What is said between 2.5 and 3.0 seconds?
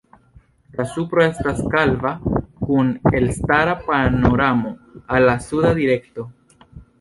kun